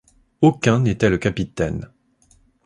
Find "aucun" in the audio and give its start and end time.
0.41-0.79